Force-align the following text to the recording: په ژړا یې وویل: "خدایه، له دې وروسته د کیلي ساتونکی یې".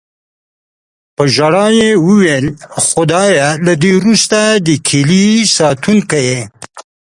په 1.15 1.23
ژړا 1.35 1.65
یې 1.79 1.89
وویل: 2.07 2.45
"خدایه، 2.85 3.49
له 3.65 3.73
دې 3.81 3.91
وروسته 3.99 4.39
د 4.65 4.67
کیلي 4.87 5.27
ساتونکی 5.57 6.21
یې". 6.29 6.41